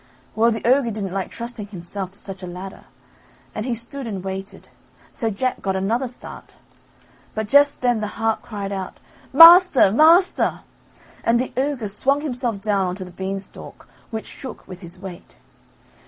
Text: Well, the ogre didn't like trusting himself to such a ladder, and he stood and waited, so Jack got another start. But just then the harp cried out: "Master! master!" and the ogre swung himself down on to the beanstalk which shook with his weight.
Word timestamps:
Well, 0.33 0.49
the 0.49 0.67
ogre 0.67 0.89
didn't 0.89 1.13
like 1.13 1.29
trusting 1.29 1.67
himself 1.67 2.09
to 2.09 2.17
such 2.17 2.41
a 2.41 2.47
ladder, 2.47 2.85
and 3.53 3.67
he 3.67 3.75
stood 3.75 4.07
and 4.07 4.23
waited, 4.23 4.67
so 5.13 5.29
Jack 5.29 5.61
got 5.61 5.75
another 5.75 6.07
start. 6.07 6.55
But 7.35 7.47
just 7.47 7.81
then 7.81 7.99
the 8.01 8.07
harp 8.17 8.41
cried 8.41 8.71
out: 8.71 8.97
"Master! 9.31 9.91
master!" 9.91 10.61
and 11.23 11.39
the 11.39 11.53
ogre 11.55 11.87
swung 11.87 12.21
himself 12.21 12.59
down 12.63 12.87
on 12.87 12.95
to 12.95 13.05
the 13.05 13.11
beanstalk 13.11 13.87
which 14.09 14.25
shook 14.25 14.67
with 14.67 14.79
his 14.79 14.97
weight. 14.97 15.35